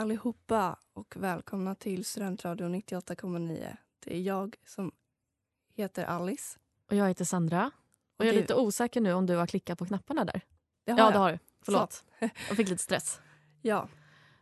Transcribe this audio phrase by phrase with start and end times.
[0.00, 3.76] Allihopa och välkomna till Studentradion 98,9.
[4.04, 4.92] Det är jag som
[5.74, 6.58] heter Alice.
[6.90, 7.70] Och jag heter Sandra.
[8.18, 10.40] Och jag är lite osäker nu om du har klickat på knapparna där.
[10.84, 11.12] Det ja, jag.
[11.12, 11.38] det har du.
[11.64, 12.04] Förlåt.
[12.20, 13.20] Jag fick lite stress.
[13.62, 13.88] Ja,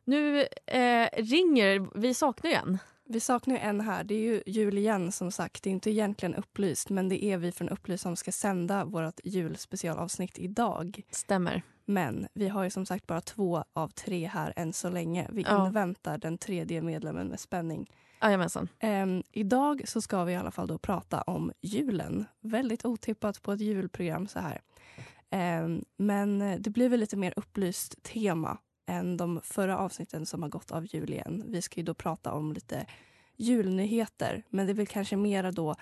[0.04, 1.98] Nu eh, ringer...
[1.98, 2.78] Vi saknar ju en.
[3.04, 4.04] vi saknar ju en här.
[4.04, 5.62] Det är ju jul igen som sagt.
[5.62, 9.20] Det är inte egentligen upplyst men det är vi från Upplyst som ska sända vårt
[9.24, 11.02] julspecialavsnitt idag.
[11.10, 11.62] Stämmer.
[11.90, 15.28] Men vi har ju som sagt bara två av tre här än så länge.
[15.32, 15.66] Vi Ja.
[15.66, 17.90] inväntar den tredje medlemmen med spänning.
[18.22, 18.68] Jajamensan.
[18.78, 22.24] Ehm, idag så ska vi i alla fall då prata om julen.
[22.40, 24.60] Väldigt otippat på ett julprogram så här.
[25.30, 30.48] Ehm, men det blir väl lite mer upplyst tema än de förra avsnitten som har
[30.50, 31.44] gått av jul igen.
[31.46, 32.86] Vi ska ju då prata om lite
[33.36, 35.74] julnyheter, men det är väl kanske mera då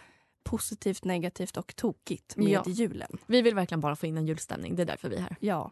[0.45, 2.62] positivt, negativt och tokigt med Ja.
[2.67, 3.19] julen.
[3.27, 4.77] Vi vill verkligen bara få in en julstämning.
[4.77, 5.37] Det är därför vi är här.
[5.41, 5.71] Ja,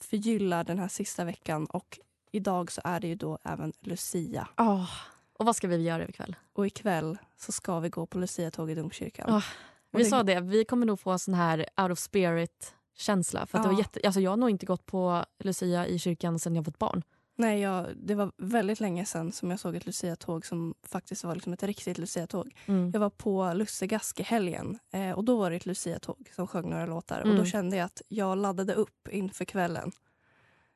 [0.00, 1.98] förgylla den här sista veckan och
[2.32, 4.48] idag så är det ju då även Lucia.
[4.56, 4.90] Oh.
[5.38, 6.36] Och vad ska vi göra ikväll?
[6.52, 9.34] Och ikväll så ska vi gå på Lucia-tåg i domkyrkan.
[9.34, 9.42] Och
[9.90, 13.46] Vi det- sa det, vi kommer nog få sån här out of spirit känsla.
[13.46, 13.72] För att det Ja.
[13.72, 16.78] var jätte, alltså jag har nog inte gått på Lucia i kyrkan sedan jag fått
[16.78, 17.02] barn.
[17.42, 21.34] Nej, jag, det var väldigt länge sedan som jag såg ett Lucia-tåg som faktiskt var
[21.34, 22.54] liksom ett riktigt Lucia-tåg.
[22.66, 22.90] Mm.
[22.94, 26.70] Jag var på Lussegask i helgen eh, och då var det ett Lucia-tåg som sjöng
[26.70, 27.20] några låtar.
[27.20, 27.46] Och då Mm.
[27.46, 29.92] kände jag att jag laddade upp inför kvällen.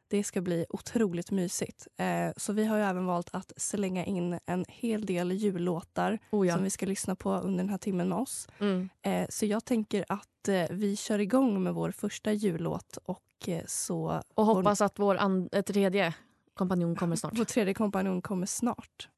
[0.09, 1.87] Det ska bli otroligt mysigt.
[1.97, 6.47] Eh, så vi har ju även valt att slänga in en hel del jullåtar Oh,
[6.47, 6.55] ja.
[6.55, 8.49] som vi ska lyssna på under den här timmen med oss.
[8.59, 8.89] mm.
[9.03, 13.63] Eh, så jag tänker att eh, vi kör igång med vår första jullåt och eh,
[13.67, 16.15] så Och hoppas att vår an- eh, tredje
[16.57, 17.39] kompanjon kommer snart.
[17.39, 19.09] Vår tredje kompanjon kommer snart.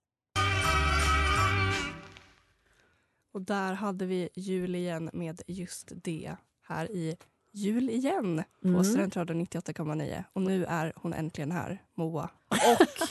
[3.33, 7.17] Och där hade vi jul igen med just det här i
[7.53, 8.85] Jul igen på Mm.
[8.85, 10.25] Studentradion 98,9.
[10.33, 12.31] Och nu är hon äntligen här, Moa.
[12.49, 13.09] Och,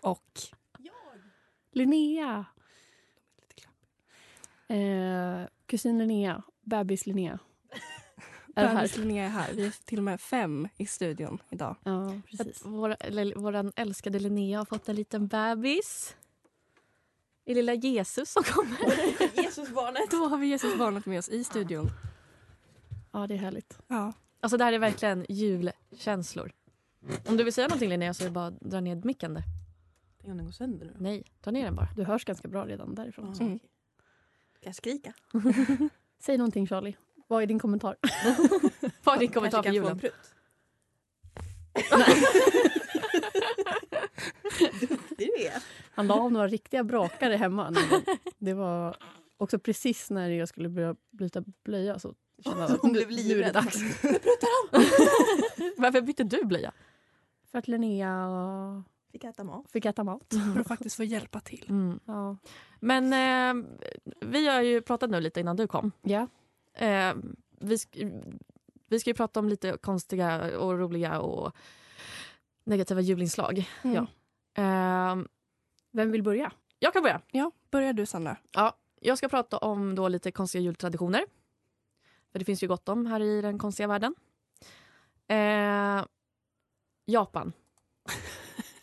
[0.10, 0.40] och
[1.72, 2.44] Linnea.
[4.68, 6.42] Eh, kusin Linnea.
[6.62, 7.38] Bebis Linnea.
[8.58, 9.52] Är det Linnea är här.
[9.52, 11.76] Vi är till och med fem i studion idag.
[11.84, 12.62] Ja, precis.
[12.64, 16.16] Vår, eller, våran älskade Linnea har fått en liten bebis.
[17.44, 18.78] I lilla Jesus som kommer.
[19.44, 20.02] Jesusbarnet.
[20.10, 21.90] Då har vi Jesusbarnet med oss i studion.
[23.12, 23.78] Ja, det är härligt.
[23.86, 24.12] Ja.
[24.40, 26.52] Alltså det här är verkligen julkänslor.
[27.26, 29.42] Om du vill säga någonting Linnea så är det bara att dra ner micken där.
[30.20, 30.94] Tänk om den går sönder nu.
[30.98, 31.88] Nej, dra ner den bara.
[31.96, 33.32] Du hörs ganska bra redan därifrån.
[33.32, 33.58] Mm.
[33.58, 33.58] Kan
[34.60, 35.12] jag skrika?
[36.18, 36.96] Säg någonting Charlie.
[37.28, 37.96] Vad är din kommentar?
[39.04, 39.98] Vad är din kommentar en julen?
[39.98, 40.34] prutt.
[45.18, 45.62] Du är.
[45.94, 47.74] Han la av några riktiga brakare hemma.
[48.38, 48.96] Det var
[49.36, 53.26] också precis när jag skulle börja byta blöja så kände jag att Hon nu, blev
[53.26, 53.76] nu är det dags.
[55.76, 56.72] Varför bytte du blöja?
[57.50, 59.70] För att Linnea Fick äta mat.
[59.72, 60.34] fick äta mat.
[60.54, 61.66] För att faktiskt få hjälpa till.
[61.68, 62.00] Mm.
[62.04, 62.36] Ja.
[62.80, 63.64] Men eh,
[64.20, 65.92] vi har ju pratat nu lite innan du kom.
[66.02, 66.26] ja.
[66.78, 67.14] Eh,
[67.60, 68.38] vi, sk-
[68.86, 71.56] vi ska ju prata om lite konstiga och roliga och
[72.64, 73.70] negativa julinslag.
[73.84, 73.96] Mm.
[73.96, 74.06] Ja.
[74.62, 75.16] Eh,
[75.92, 76.52] Vem vill börja?
[76.78, 77.20] jag kan börja.
[77.30, 78.36] Ja, börjar du Sandra?
[79.00, 81.24] Jag ska prata om då lite konstiga jultraditioner.
[82.32, 84.14] För det finns ju gott om här i den konstiga världen.
[85.26, 86.04] Eh,
[87.06, 87.52] Japan.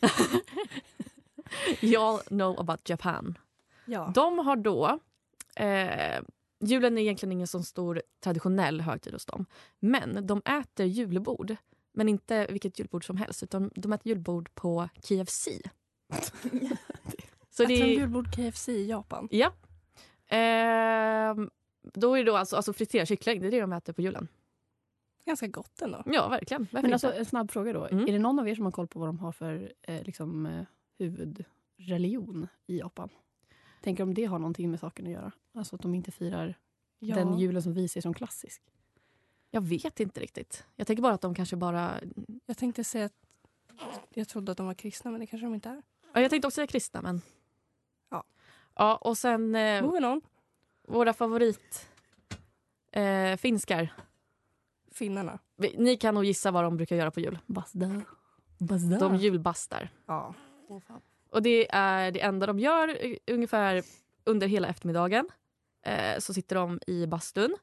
[1.80, 3.38] Y'all know about Japan.
[3.84, 4.12] Ja.
[4.14, 4.98] De har då...
[5.56, 6.22] Eh,
[6.60, 9.46] julen är egentligen ingen sån stor traditionell högtid hos dem.
[9.78, 11.56] Men de äter julbord.
[11.94, 13.42] Men inte vilket julbord som helst.
[13.42, 15.48] Utan de äter julbord på KFC.
[17.50, 19.28] Så Äter det de julbord KFC i Japan?
[19.30, 19.52] Ja.
[20.28, 21.50] Ehm,
[21.94, 23.40] då är det då alltså, alltså friterad kyckling.
[23.40, 24.28] Det är det de äter på julen.
[25.26, 26.02] Ganska gott ändå.
[26.06, 26.68] Ja, verkligen.
[26.72, 27.18] Varför Men alltså, inte?
[27.18, 27.84] en snabb fråga då.
[27.86, 28.08] Mm.
[28.08, 30.46] Är det någon av er som har koll på vad de har för eh, liksom,
[30.46, 30.64] eh,
[30.98, 33.08] huvudreligion i Japan?
[33.80, 35.32] Tänker om det har någonting med saken att göra?
[35.54, 36.54] Alltså att de inte firar
[36.98, 37.14] Ja.
[37.14, 38.62] den julen som vi ser som klassisk.
[39.50, 40.64] Jag vet inte riktigt.
[40.76, 42.00] Jag tänker bara att de kanske bara...
[42.46, 43.12] Jag tänkte säga att
[44.14, 45.82] jag trodde att de var kristna, men det kanske de inte är.
[46.14, 47.20] Ja, jag tänkte också säga kristna, men...
[48.10, 48.24] Ja.
[48.74, 50.20] Ja, och sen eh, Moving on.
[50.88, 51.88] våra favorit
[52.92, 53.92] eh, finskar.
[54.92, 55.38] Finnarna.
[55.78, 57.38] Ni kan nog gissa vad de brukar göra på jul.
[57.46, 58.02] Basda.
[58.58, 58.98] Basda.
[58.98, 59.88] De julbastar.
[60.06, 60.34] Ja.
[61.36, 63.82] Och det är det enda de gör ungefär
[64.24, 65.28] under hela eftermiddagen.
[65.82, 67.56] Eh, så sitter de i bastun.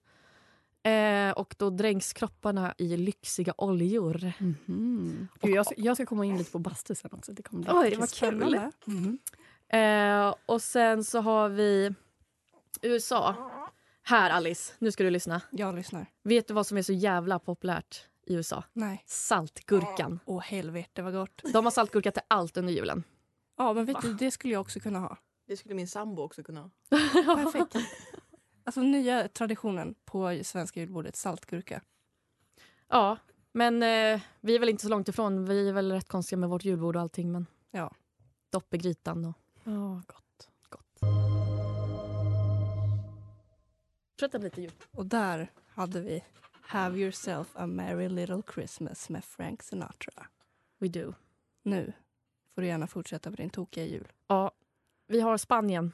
[0.83, 4.31] Eh, och då dränks kropparna i lyxiga oljor.
[4.39, 5.27] Mhm.
[5.41, 7.33] Gud, jag, ska, jag ska komma in lite på bastu sen också.
[7.33, 7.99] Det kommer bli Oj, kul.
[7.99, 8.71] vad Spännande.
[8.85, 9.19] Mhm.
[9.67, 11.93] Eh, och sen så har vi
[12.81, 13.35] USA.
[14.03, 15.41] Här Alice, nu ska du lyssna.
[15.51, 16.05] Jag lyssnar.
[16.23, 18.63] Vet du vad som är så jävla populärt i USA?
[18.73, 19.03] Nej.
[19.05, 20.19] Saltgurkan.
[20.25, 21.41] Åh helvete vad gott.
[21.53, 23.03] De har saltgurka till allt under julen.
[23.55, 25.17] Ja men vet du, det skulle jag också kunna ha.
[25.47, 26.69] Det skulle min sambo också kunna ha.
[27.35, 27.75] Perfekt.
[28.63, 31.81] Alltså nya traditionen på svenska julbordet, saltgurka.
[32.87, 33.17] Ja,
[33.51, 35.45] men eh, vi är väl inte så långt ifrån.
[35.45, 37.31] Vi är väl rätt konstiga med vårt julbord och allting.
[37.31, 37.91] Men Ja.
[38.49, 39.33] dopp i grytan och
[39.63, 40.49] Ja, gott.
[40.69, 40.99] gott.
[44.19, 44.71] Fortsätt lite jul.
[44.91, 46.23] Och där hade vi
[46.61, 50.27] Have yourself a merry little Christmas med Frank Sinatra.
[50.79, 51.13] We do.
[51.63, 51.93] Nu
[52.55, 54.07] får du gärna fortsätta på din tokiga jul.
[54.27, 54.51] Ja,
[55.07, 55.91] vi har Spanien.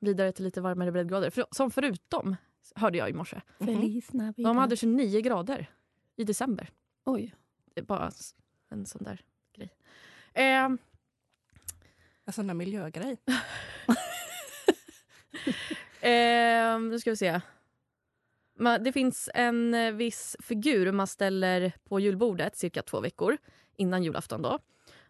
[0.00, 1.30] Vidare till lite varmare breddgrader.
[1.30, 2.36] För, som förutom,
[2.74, 4.00] hörde jag i morse, Mhm.
[4.36, 5.70] De hade 29 grader
[6.16, 6.70] i december.
[7.04, 7.34] Oj.
[7.74, 8.10] Det är bara
[8.68, 9.20] en sån där
[9.52, 9.70] grej.
[10.32, 10.70] Eh,
[12.26, 13.16] En sån där miljögrej.
[16.00, 17.40] Eh, nu ska vi se.
[18.80, 23.36] Det finns en eh, viss figur man ställer på julbordet cirka två veckor
[23.76, 24.42] innan julafton.
[24.42, 24.58] Då.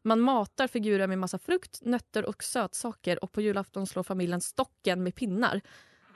[0.07, 5.03] Man matar figuren med massa frukt, nötter och sötsaker och på julafton slår familjen stocken
[5.03, 5.61] med pinnar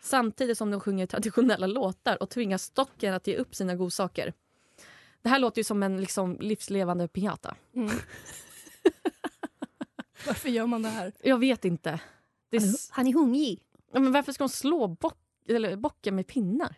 [0.01, 4.33] samtidigt som de sjunger traditionella låtar och tvingar stocken att ge upp sina godsaker.
[5.23, 7.55] Det här låter ju som en liksom, livslevande piñata.
[7.75, 7.91] Mm.
[10.27, 11.13] Varför gör man det här?
[11.23, 12.01] Jag vet inte.
[12.51, 13.61] Det är, Han är, s- han är hungrig.
[13.93, 15.19] ja, men varför ska de slå bock,
[15.49, 16.75] eller bocken med pinnar?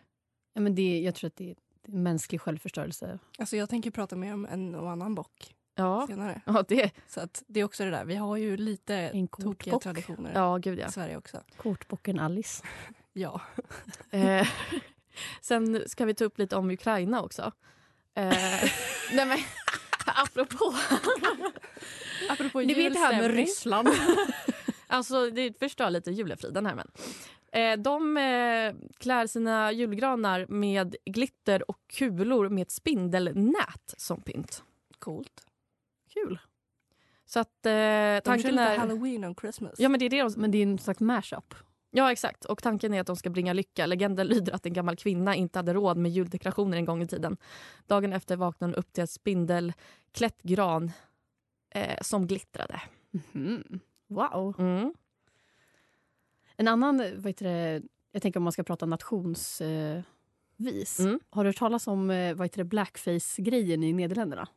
[0.53, 1.55] Ja, men det, jag tror att det är,
[1.85, 3.19] det är mänsklig självförstörelse.
[3.37, 6.41] Alltså jag tänker prata mer om en och annan bock Ja, senare.
[6.45, 8.05] ja det, Så att det är också det där.
[8.05, 10.87] Vi har ju lite En tokiga traditioner ja gud ja.
[10.87, 11.43] i Sverige också.
[11.57, 12.63] Kortbocken Alice.
[13.13, 13.41] Ja.
[14.11, 14.47] Eh,
[15.41, 17.51] sen ska vi ta upp lite om Ukraina också.
[18.15, 18.29] Eh,
[19.13, 19.37] nej men,
[20.05, 20.73] apropå.
[22.29, 23.31] Apropå Ni vet det här med.
[23.31, 23.89] Ryssland.
[24.87, 26.91] Alltså det förstör lite julefriden här men.
[27.51, 34.63] Eh, de eh, klär sina julgranar med glitter och kulor med ett spindelnät som pynt.
[34.99, 35.47] Coolt.
[36.13, 36.39] Kul.
[37.25, 38.77] Så att eh, De tanken lite är...
[38.77, 39.73] halloween on Christmas.
[39.77, 41.53] Ja men det är det de, Men det är en slags mashup.
[41.91, 43.85] Ja exakt och tanken är att de ska bringa lycka.
[43.85, 47.37] Legenden lyder att en gammal kvinna inte hade råd med juldekorationer en gång i tiden.
[47.87, 50.91] Dagen efter vaknade hon upp till ett spindelklätt gran
[51.69, 52.81] eh, som glittrade.
[53.11, 53.79] Mhm.
[54.07, 54.55] Wow.
[54.59, 54.93] Mm.
[56.55, 57.81] En annan, vad heter det,
[58.11, 60.99] jag tänker om man ska prata nationsvis.
[60.99, 61.05] Eh.
[61.05, 61.19] Mm.
[61.29, 64.47] Har du hört talas om eh, vad heter det, blackface-grejen i Nederländerna?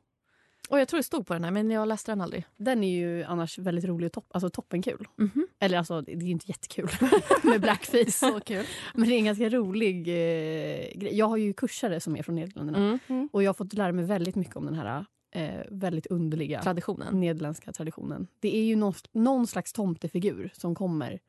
[0.68, 2.44] Och jag tror det stod på den här men jag läste den aldrig.
[2.56, 5.08] Den är ju annars väldigt rolig och topp, alltså toppenkul.
[5.16, 5.46] Mhm.
[5.58, 6.88] Eller alltså, det är ju inte jättekul
[7.42, 8.10] med blackface.
[8.10, 8.64] Så kul.
[8.94, 11.14] Men det är en ganska rolig eh, grej.
[11.14, 12.98] Jag har ju kursare som är från Nederländerna.
[13.08, 13.28] Mm.
[13.32, 17.20] Och jag har fått lära mig väldigt mycket om den här eh, väldigt underliga Traditionen.
[17.20, 18.26] nederländska traditionen.
[18.40, 21.20] Det är ju någon, någon slags tomtefigur som kommer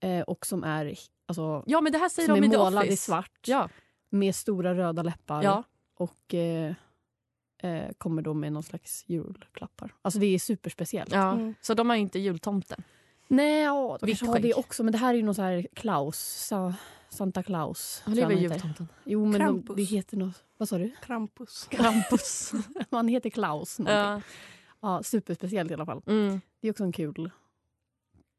[0.00, 2.78] eh, och som är, alltså, Ja men det här säger som de i The målad
[2.84, 2.92] Office.
[2.92, 3.68] i svart Ja.
[4.10, 5.62] med stora röda läppar ja.
[5.94, 6.34] och
[7.62, 9.94] eh, kommer då med någon slags julklappar.
[10.02, 11.12] Alltså det är superspeciellt.
[11.12, 11.32] ja.
[11.32, 11.54] Mm.
[11.60, 12.82] Så de har inte jultomten.
[13.28, 14.84] Nej, ja, de Vitt kanske har det också.
[14.84, 16.18] Men det här är ju någon så här Klaus.
[16.48, 16.74] Sa,
[17.08, 18.02] Santa Claus.
[18.06, 18.88] Ja, det är väl jultomten.
[19.04, 19.76] Jo, men de, Krampus.
[19.76, 20.44] det heter något...
[20.56, 20.90] Vad sa du?
[21.02, 21.66] Krampus.
[21.70, 22.52] Krampus.
[22.90, 23.78] Han heter Klaus.
[23.78, 23.98] någonting.
[23.98, 24.20] Ja.
[24.80, 26.02] Ja, superspeciellt i alla fall.
[26.06, 26.40] Mm.
[26.60, 27.30] Det är också en kul,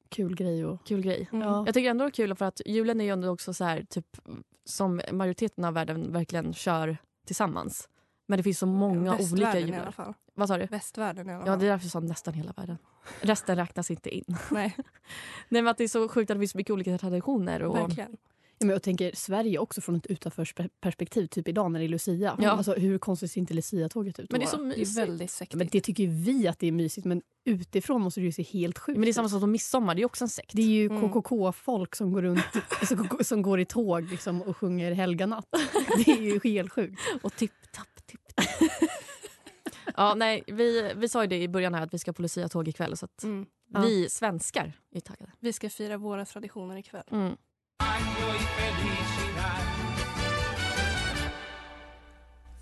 [0.09, 0.65] kul grej.
[0.65, 1.29] Och, Kul grej.
[1.31, 1.47] Mm.
[1.47, 1.63] Ja.
[1.65, 3.83] Jag tycker ändå det är kul för att julen är ju ändå också så här,
[3.89, 4.17] typ,
[4.65, 7.89] som majoriteten av världen verkligen kör tillsammans.
[8.27, 10.13] Men det finns så många olika Västvärlden i alla fall.
[10.35, 10.65] Vad sa du?
[10.65, 11.59] Västvärlden i alla Ja, fall.
[11.59, 12.77] det är därför jag sa nästan hela världen.
[13.21, 14.23] Resten räknas inte in.
[14.51, 14.75] Nej,
[15.49, 17.63] Nej, men att det är så sjukt att det finns så mycket olika traditioner.
[17.63, 18.11] Och, verkligen.
[18.59, 21.27] ja, men jag tänker Sverige också från ett utanförsperspektiv.
[21.27, 22.37] Typ idag när det är Lucia.
[22.41, 22.49] Ja.
[22.49, 24.31] Alltså, hur konstigt ser inte Lucia-tåget ut?
[24.31, 24.67] men det är så vara?
[24.67, 24.97] Det är mysigt.
[24.99, 25.57] väldigt sektigt.
[25.57, 27.05] men det tycker vi att det är mysigt.
[27.05, 29.15] Men utifrån måste det ju se helt sjukt Men det är ut.
[29.15, 30.51] samma sak som midsommar, det är också en sekt.
[30.53, 31.09] Det är ju Mm.
[31.11, 32.39] KKK-folk som går runt
[32.87, 35.47] som, som går i tåg liksom, och sjunger Helga natt.
[36.05, 36.99] Det är ju helt sjukt.
[37.21, 37.92] Och tipp, tapp, tipp, tapp.
[39.97, 42.67] ja, nej, vi, vi sa ju det i början här att vi ska på Lucia-tåg
[42.67, 42.97] ikväll.
[42.97, 43.45] Så att Mm.
[43.67, 43.81] Ja.
[43.81, 45.31] vi svenskar är taggade.
[45.39, 47.03] Vi ska fira våra traditioner ikväll.
[47.11, 47.35] Mm.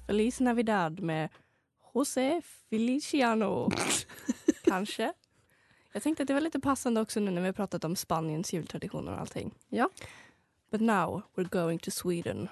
[0.08, 1.30] Feliz Navidad med
[1.94, 3.70] José Feliciano.
[4.64, 5.14] Kanske.
[5.94, 8.54] Jag tänkte att det var lite passande också nu när vi har pratat om Spaniens
[8.54, 9.54] jultraditioner och allting.
[9.70, 9.90] Ja.
[10.72, 12.50] But now we're going to Sweden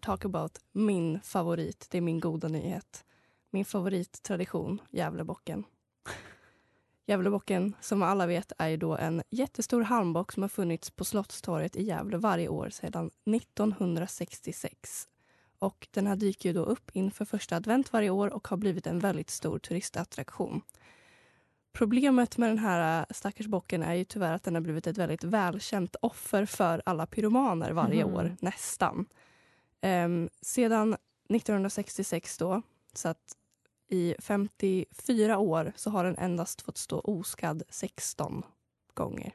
[0.00, 1.86] talk about min favorit.
[1.90, 3.04] Det är min goda nyhet.
[3.50, 5.64] Min favorittradition, Gävlebocken.
[7.06, 11.82] Gävlebocken, som alla vet, är då en jättestor halmbock som har funnits på Slottstorget i
[11.82, 15.08] Gävle varje år sedan 1966.
[15.58, 18.86] Och den här dyker ju då upp inför första advent varje år och har blivit
[18.86, 20.62] en väldigt stor turistattraktion.
[21.72, 24.98] Problemet med den här äh, stackars bocken är ju tyvärr att den har blivit ett
[24.98, 28.14] väldigt välkänt offer för alla pyromaner varje Mhm.
[28.14, 29.06] år, nästan.
[29.80, 30.96] Ehm, sedan
[31.28, 33.36] 1966 då, så att
[33.88, 38.42] i 54 år så har den endast fått stå oskadd 16
[38.94, 39.32] gånger.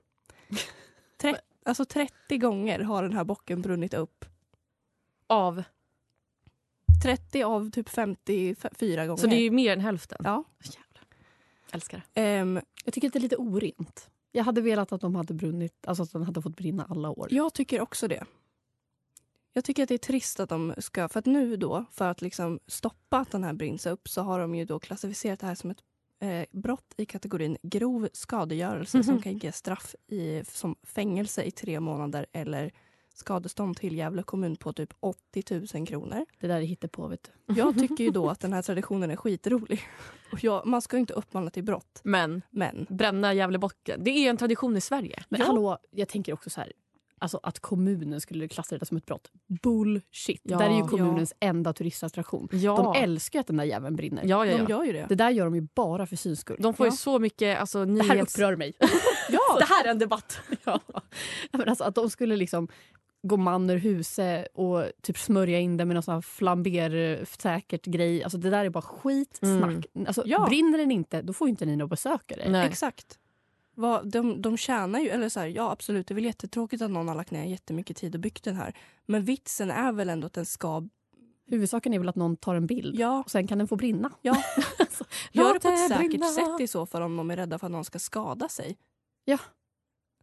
[1.17, 1.35] Tre-
[1.65, 4.25] alltså 30 gånger har den här bocken brunnit upp.
[5.27, 5.63] Av.
[7.03, 9.17] 30 av typ 54 gånger.
[9.21, 10.21] Så det är ju mer än hälften.
[10.23, 10.43] Ja.
[10.63, 11.03] Jävlar.
[11.71, 12.21] Älskar det.
[12.21, 14.09] Ehm, Jag tycker att det är lite orent.
[14.31, 17.27] Jag hade velat att de hade brunnit, alltså att den hade fått brinna alla år.
[17.31, 18.25] Jag tycker också det.
[19.53, 21.07] Jag tycker att det är trist att de ska...
[21.09, 24.39] För att nu då, för att liksom stoppa att den här brinns upp så har
[24.39, 25.77] de ju då klassificerat det här som ett
[26.19, 29.21] eh, brott i kategorin grov skadegörelse som Mhm.
[29.23, 32.71] kan ge straff i, som fängelse i tre månader eller
[33.15, 36.25] skadestånd till Gävle kommun på typ 80 000 kronor.
[36.39, 37.53] Det där är hittepå, vet du.
[37.53, 39.81] Jag tycker ju då att den här traditionen är skitrolig.
[40.31, 44.29] Och jag, man ska ju inte uppmana till brott, Men men bränna Gävlebocken, det är
[44.29, 45.23] en tradition i Sverige.
[45.29, 46.71] Men hallå, jag tänker också så här.
[47.23, 49.31] Alltså att kommunen skulle klassa det som ett brott.
[49.61, 50.41] Bullshit.
[50.43, 50.57] Ja.
[50.57, 52.49] Det där är ju kommunens enda turistattraktion.
[52.51, 52.93] Ja.
[52.93, 54.23] De älskar att den där jäveln brinner.
[54.25, 54.69] ja, ja, de ja.
[54.69, 55.05] gör ju det.
[55.09, 56.57] Det där gör de ju bara för syns skull.
[56.59, 56.95] De får ju Ja.
[56.97, 58.35] så mycket alltså, Det här nyhets...
[58.35, 58.73] upprör mig.
[59.29, 59.39] ja.
[59.59, 60.39] Det här är en debatt.
[60.63, 60.79] ja.
[61.51, 62.67] Men alltså att de skulle liksom
[63.27, 68.23] gå man ur huset och typ smörja in det med någon sån här flambersäkert grej.
[68.23, 69.85] Alltså det där är bara skitsnack.
[70.07, 70.45] Alltså, Ja.
[70.49, 72.49] Brinner den inte, då får inte ni några besökare.
[72.49, 72.67] Nej.
[72.67, 73.19] Exakt.
[73.75, 76.91] Vad, de, de tjänar ju, eller så här, ja absolut det är väl jättetråkigt att
[76.91, 78.77] någon har lagt ner jättemycket tid och byggt den här.
[79.05, 80.83] Men vitsen är väl ändå att den ska,
[81.47, 84.11] Huvudsaken är väl att någon tar en bild ja, och sen kan den få brinna.
[84.21, 84.43] ja.
[84.79, 86.25] Alltså, gör det på ett säkert brinna.
[86.25, 88.77] sätt i så fall om de är rädda för att någon ska skada sig.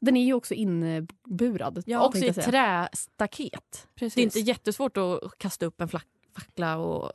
[0.01, 1.83] Den är ju också inburad.
[1.87, 3.89] Ja, Också i trästaket.
[3.95, 4.15] Precis.
[4.15, 7.13] Det är inte jättesvårt att kasta upp en fackla och...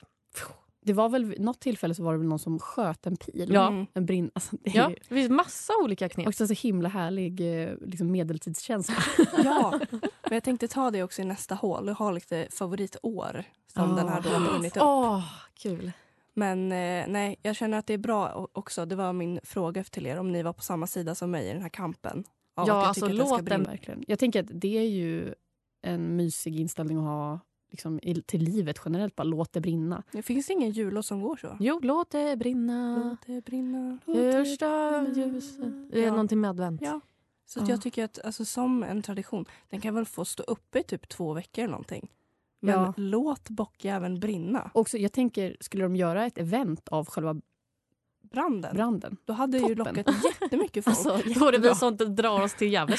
[0.86, 3.50] Det var väl något tillfälle så var det väl någon som sköt en pil.
[3.54, 3.68] Ja.
[3.68, 3.86] Mm.
[3.94, 6.28] En brinn, alltså, det är Ja, ju det finns massa olika knep.
[6.28, 8.96] också så himla härlig eh, liksom medeltidskänsla.
[9.44, 13.92] Ja, men jag tänkte ta det också i nästa hål och ha lite favoritår som
[13.92, 13.96] Ah.
[13.96, 14.84] den här då har brunnit upp.
[14.84, 15.24] Åh,
[15.54, 15.92] kul.
[16.34, 18.86] Men eh, nej, jag känner att det är bra också.
[18.86, 21.54] Det var min fråga till er om ni var på samma sida som mig i
[21.54, 22.24] den här kampen.
[22.56, 23.64] Ja, alltså, låt den-.
[23.64, 24.04] Verkligen.
[24.08, 25.34] Jag tänker att det är ju
[25.82, 27.40] en mysig inställning att ha
[27.76, 29.16] liksom, i, till livet generellt.
[29.16, 30.04] Bara låt det brinna.
[30.12, 31.58] Det finns ingen jullåt som går så.
[31.60, 33.04] Jo, låt det brinna.
[33.10, 33.98] Låt det brinna.
[34.06, 35.92] Första ljuset.
[35.92, 36.12] Det är Ja.
[36.12, 36.82] någonting med advent.
[36.82, 37.00] Ja.
[37.46, 37.74] Så att Ja.
[37.74, 41.10] jag tycker att alltså, som en tradition, den kan väl få stå uppe i typ
[41.10, 42.12] två veckor eller någonting.
[42.60, 42.94] Men Ja.
[42.98, 44.72] låt bockjäveln brinna.
[44.74, 47.36] Också, jag tänker, skulle de göra ett event av själva
[48.32, 48.76] Branden.
[48.76, 49.18] branden?
[49.26, 49.96] Då hade ju Toppen.
[49.96, 50.98] lockat jättemycket folk.
[50.98, 52.96] Alltså, Då är det vi som drar oss till Gävle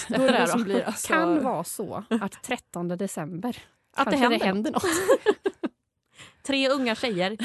[0.87, 3.57] alltså, kan vara så att 13 december
[3.97, 4.83] Att det händer, det händer något.
[6.43, 7.37] Tre unga tjejer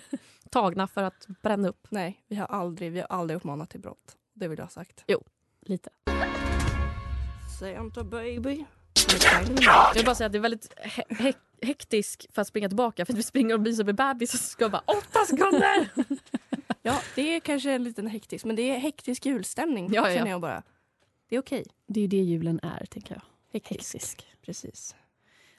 [0.50, 1.86] tagna för att bränna upp.
[1.90, 4.16] Nej, vi har aldrig, vi har aldrig uppmanat till brott.
[4.34, 5.04] Det vill jag ha sagt.
[5.60, 5.90] Lite.
[7.60, 8.64] Säg inte baby.
[9.60, 13.06] Jag vill bara säga att det är väldigt he- he- hektisk för att springa tillbaka
[13.06, 15.88] för att vi springer och visar med bebis och så ska jag bara åtta sekunder!
[16.82, 20.16] Ja, det är kanske en liten hektisk, men det är hektisk julstämning Ja, ja.
[20.16, 20.62] känner jag bara.
[21.28, 21.64] Det är okej.
[21.86, 23.22] Det är ju det julen är, tänker jag.
[23.52, 24.26] Hektisk.
[24.42, 24.94] Precis.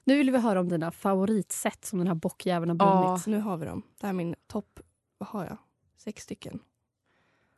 [0.07, 3.01] Nu vill vi höra om dina favoritsätt som den här bockjäveln har Ja.
[3.03, 3.23] brunnit.
[3.23, 3.81] Så nu har vi dem.
[3.99, 4.79] Det här är min topp,
[5.17, 5.57] vad har jag?
[5.97, 6.59] Sex stycken.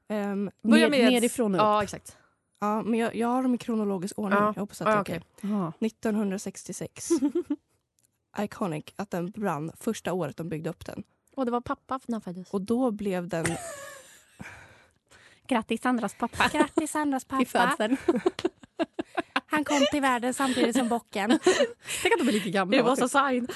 [0.08, 1.62] Ehm, Börja med nerifrån och upp.
[1.64, 2.18] Ja, exakt.
[2.60, 4.40] ja, men jag, jag har dem i kronologisk ordning.
[4.40, 4.54] Ja.
[4.56, 5.50] Jag hoppas att det är Ja.
[5.50, 5.74] Jaha.
[5.80, 7.10] 1966.
[8.40, 11.04] Iconic att den brann första året de byggde upp den.
[11.36, 12.52] Och det var pappa när han föddes.
[12.54, 13.46] Och då blev den...
[15.48, 17.98] Grattis Sandras pappa Grattis Sandras till födseln.
[19.50, 21.30] Han kom till världen samtidigt som bocken.
[22.02, 22.78] Tänk att de är lika gamla.
[22.78, 23.48] Det var så sign.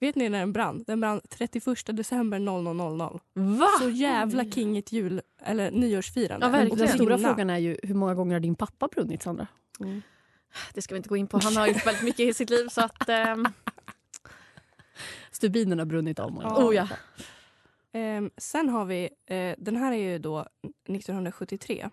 [0.00, 0.84] Vet ni när den brann?
[0.86, 1.64] Den brann 31
[1.96, 3.20] december 00.00.
[3.34, 3.66] Va?
[3.80, 6.46] Så jävla kingigt jul eller nyårsfirande.
[6.46, 6.72] Ja, verkligen.
[6.72, 9.46] Och Den stora frågan är ju hur många gånger har din pappa brunnit Sandra?
[10.74, 11.38] Det ska vi inte gå in på.
[11.42, 12.68] Han har gjort väldigt mycket i sitt liv.
[12.68, 13.48] Så att, ehm,
[15.30, 16.64] Stubinen har brunnit av många Ja.
[16.64, 16.88] oh ja.
[17.92, 20.46] Ehm, sen har vi, eh, den här är ju då
[20.88, 21.90] 1973.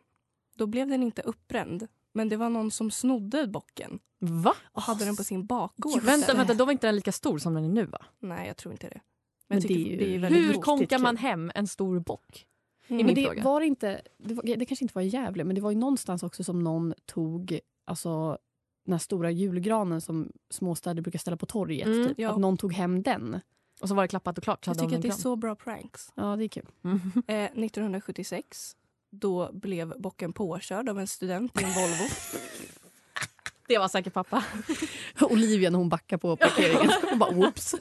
[0.56, 1.88] Då blev den inte uppbränd.
[2.17, 4.55] Men det var någon som snodde bocken Va?
[4.71, 5.93] och hade den på sin bakgård.
[6.01, 6.39] Vänta, istället.
[6.39, 8.05] vänta, då var inte den lika stor som den är nu va?
[8.19, 9.01] Nej, jag tror inte det.
[9.47, 11.01] Men, Men det är ju- det är Hur konkar kul.
[11.03, 12.45] man hem en stor bock?
[12.88, 13.05] Mm.
[13.05, 13.43] Men det fråga.
[13.43, 16.24] var inte, det, var, det kanske inte var i Gävle, men det var ju någonstans
[16.24, 18.38] också som någon tog alltså,
[18.86, 21.88] den här stora julgranen som småstäder brukar ställa på torget.
[21.88, 22.19] Mm, typ.
[22.19, 22.31] ja.
[22.31, 23.39] Att någon tog hem den.
[23.81, 24.65] Och så var det klappat och klart.
[24.65, 26.12] Så Jag tycker att det är så bra pranks.
[26.15, 26.65] Ja, det är kul.
[26.83, 27.00] Mm.
[27.27, 28.75] Eh, 1976
[29.19, 32.03] då blev bocken påkörd av en student i en Volvo.
[33.67, 34.43] Det var säkert pappa.
[35.21, 36.91] Olivia när hon backar på parkeringen.
[37.09, 37.75] Hon bara whoops.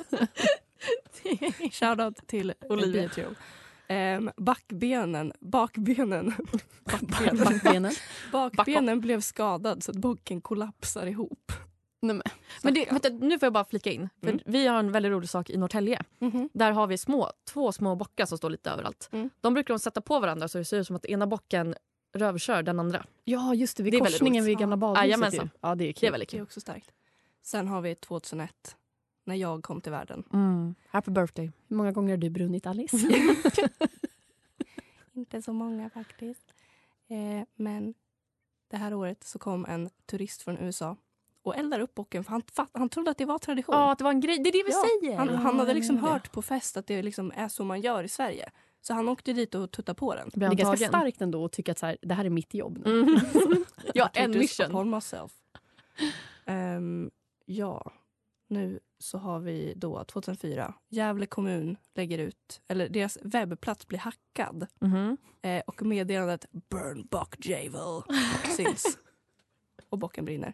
[1.73, 3.11] Shoutout till Olivia.
[3.88, 4.16] Olivia.
[4.16, 6.35] Um, backbenen, bakbenen,
[6.85, 7.93] bakbenen, Backbenen.
[8.33, 11.52] bakbenen blev skadad så att bocken kollapsar ihop.
[12.07, 12.23] Nej, men.
[12.63, 14.09] Men det, vänta, nu får jag bara flika in.
[14.21, 14.41] För Mm.
[14.47, 16.03] Vi har en väldigt rolig sak i Norrtälje.
[16.53, 19.09] Där har vi små, två små bockar som står lite överallt.
[19.13, 19.31] Mm.
[19.41, 21.75] De brukar de sätta på varandra så det ser ut som att ena bocken
[22.15, 23.07] rövkör den andra.
[23.25, 23.83] Ja, just det.
[23.83, 24.77] Vid Det är väldigt korsningen vid gamla Ja.
[24.77, 25.35] badhuset.
[25.35, 25.49] Ju.
[25.61, 26.07] Ja, det är Det kul.
[26.07, 26.43] är väldigt Det är kul.
[26.45, 26.93] också starkt.
[27.43, 28.77] Sen har vi 2001
[29.25, 30.25] när jag kom till världen.
[30.33, 30.75] Mm.
[30.89, 31.53] Happy birthday.
[31.69, 32.97] Hur många gånger har du brunnit, Alice?
[35.13, 36.53] Inte så många faktiskt.
[37.09, 37.95] Eh, men
[38.71, 40.97] det här året så kom en turist från USA
[41.47, 43.75] och eldade upp bocken för han, han trodde att det var tradition.
[43.75, 44.38] Ja, att det var en grej.
[44.38, 45.17] Det är det vi Ja, säger.
[45.17, 48.09] Han, han hade liksom hört på fest att det liksom är så man gör i
[48.09, 48.50] Sverige.
[48.81, 50.31] Så han åkte dit och tuttade på den.
[50.35, 50.88] Det är ganska tagen?
[50.88, 52.79] starkt ändå att tycka att så här, det här är mitt jobb.
[52.85, 53.00] Nu.
[53.00, 53.21] Mm.
[53.95, 54.91] ja, en mission.
[54.91, 55.33] myself.
[56.47, 57.11] Ehm,
[57.45, 57.93] ja,
[58.49, 60.75] nu så har vi då 2004.
[60.88, 65.17] Gävle kommun lägger ut, eller deras webbplats blir hackad Mhm.
[65.43, 68.03] eh, och meddelandet Burn Bock Javel
[68.57, 68.99] syns.
[69.88, 70.53] Och bocken brinner.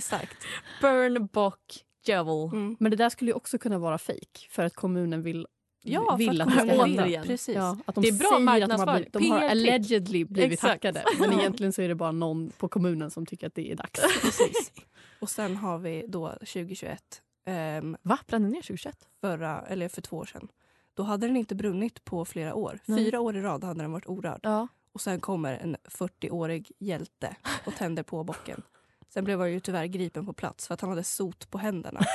[0.00, 0.36] Starkt.
[0.80, 2.52] Burn bock Jovel.
[2.58, 2.76] Mm.
[2.80, 5.46] Men det där skulle ju också kunna vara fake för att kommunen vill,
[5.82, 7.22] Ja, vill för att det ska hända.
[7.22, 7.54] Precis.
[7.56, 10.52] Ja, att de Det är bra säger att de har, blivit, de har allegedly blivit
[10.52, 10.72] Exakt.
[10.72, 11.04] hackade.
[11.18, 14.00] Men egentligen så är det bara någon på kommunen som tycker att det är dags.
[14.22, 14.72] Precis.
[15.20, 17.22] Och sen har vi då 2021.
[17.46, 18.18] ehm, Va?
[18.26, 18.96] Brände ner 2021?
[19.20, 20.48] förra, eller för två år sedan.
[20.94, 22.78] Då hade den inte brunnit på flera år.
[22.84, 23.04] Nej.
[23.04, 24.40] Fyra år i rad hade den varit orörd.
[24.42, 24.68] Ja.
[24.92, 28.62] Och sen kommer en 40-årig hjälte och tänder på bocken.
[29.14, 32.00] Sen blev han ju tyvärr gripen på plats för att han hade sot på händerna.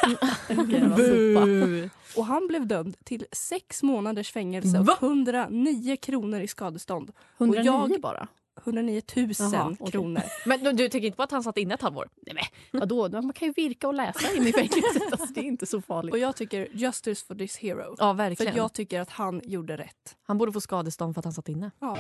[2.18, 4.98] Och han blev dömd till sex månaders fängelse och Va?
[5.02, 7.12] 109 kronor i skadestånd.
[7.38, 8.28] 109 jag- bara?
[8.64, 10.22] 109 000 Jaha, kronor.
[10.46, 12.10] Men du, du tänker inte på att han satt inne ett halvår?
[12.26, 13.10] Nej, men, vadå?
[13.22, 15.02] Man kan ju virka och läsa in i fängelset.
[15.12, 16.14] Alltså, det är inte så farligt.
[16.14, 17.96] Och jag tycker justice for this hero.
[18.00, 18.56] Ja, För verkligen.
[18.56, 20.16] jag tycker att han gjorde rätt.
[20.24, 21.72] Han borde få skadestånd för att han satt inne.
[21.80, 21.98] Ja.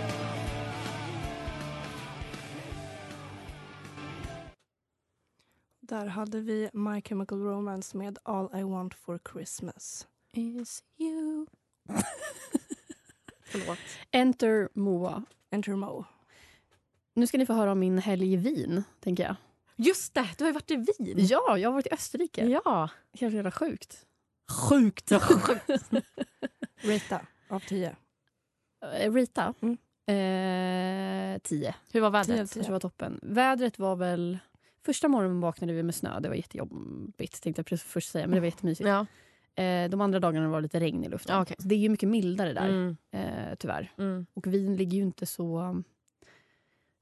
[5.87, 10.07] Där hade vi My Chemical Romance med All I Want For Christmas.
[10.33, 11.45] Is you.
[13.45, 13.77] Förlåt.
[14.11, 15.23] Enter Moa.
[15.49, 16.05] Enter Mo.
[17.13, 19.35] Nu ska ni få höra om min helg i Wien, tänker jag.
[19.75, 21.17] Just det, du har ju varit i Wien.
[21.27, 22.45] Ja, jag har varit i Österrike.
[22.45, 22.89] Ja.
[23.19, 24.05] Helt jävla sjukt.
[24.69, 25.11] Sjukt.
[26.81, 27.95] Rita av 10.
[28.99, 29.53] Eh, Rita?
[29.61, 29.77] Mm.
[30.07, 31.75] Eh, tio.
[31.91, 32.51] Hur var Tio vädret?
[32.51, 32.63] tio.
[32.63, 33.19] Det var toppen.
[33.23, 34.37] Vädret var väl...
[34.87, 36.19] Första morgonen vaknade vi med snö.
[36.19, 38.27] Det var jättejobbigt tänkte jag precis först säga.
[38.27, 38.89] Men det var jättemysigt.
[38.89, 39.05] Ja.
[39.63, 41.35] Eh, de andra dagarna var det lite regn i luften.
[41.35, 41.45] Ja.
[41.59, 42.97] Så det är ju mycket mildare där, Mm.
[43.11, 43.91] eh, tyvärr.
[43.97, 44.25] Mm.
[44.33, 45.83] Och Wien ligger ju inte så...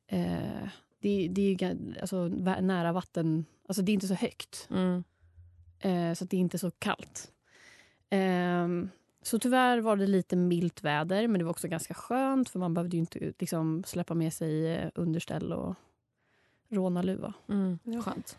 [0.07, 0.67] Eh,
[0.99, 2.27] det, det är ju alltså,
[2.61, 3.45] nära vatten.
[3.67, 4.67] Alltså det är inte så högt.
[4.71, 5.03] Mm.
[5.79, 7.31] Eh, så det är inte så kallt.
[8.09, 8.89] Ehm,
[9.21, 12.73] så tyvärr var det lite milt väder, men det var också ganska skönt för man
[12.73, 15.75] behövde ju inte liksom, släppa med sig eh, underställ och
[16.75, 17.33] rånarluva.
[17.49, 17.79] Mm.
[18.01, 18.38] Skönt.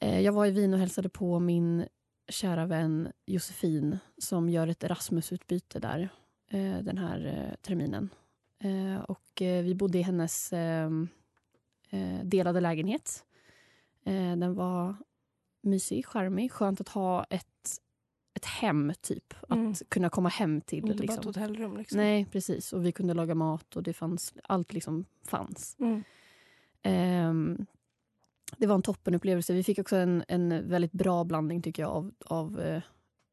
[0.00, 1.86] Eh, jag var i Wien och hälsade på min
[2.28, 6.08] kära vän Josefin som gör ett Erasmusutbyte där
[6.50, 8.08] eh, den här eh, terminen.
[9.06, 10.52] Och vi bodde i hennes
[12.22, 13.24] delade lägenhet.
[14.38, 14.96] Den var
[15.62, 17.80] mysig, charmig, skönt att ha ett,
[18.34, 19.34] ett hem, typ.
[19.42, 19.74] Att Mm.
[19.74, 20.78] kunna komma hem till.
[20.78, 21.26] Inte bara ett Liksom.
[21.26, 21.76] hotellrum.
[21.76, 21.96] Liksom.
[21.96, 22.72] Nej, precis.
[22.72, 25.76] Och vi kunde laga mat och det fanns, allt liksom fanns.
[25.78, 26.02] Mm.
[26.86, 27.66] Ehm,
[28.56, 29.52] det var en toppenupplevelse.
[29.52, 32.82] Vi fick också en, en väldigt bra blandning tycker jag av, av eh,